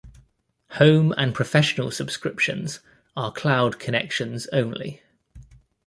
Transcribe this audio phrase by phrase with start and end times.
[0.81, 2.79] Home and Professional subscriptions
[3.15, 5.03] are cloud connections only.